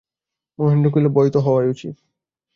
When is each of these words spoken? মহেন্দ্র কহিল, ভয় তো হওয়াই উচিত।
মহেন্দ্র 0.59 0.87
কহিল, 0.93 1.07
ভয় 1.15 1.29
তো 1.31 1.39
হওয়াই 1.39 1.67
উচিত। 1.69 1.95